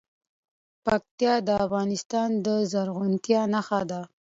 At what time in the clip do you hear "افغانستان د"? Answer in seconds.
1.65-2.47